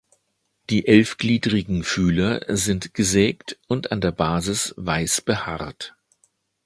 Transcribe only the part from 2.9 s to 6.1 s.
gesägt und an der Basis weiß behaart.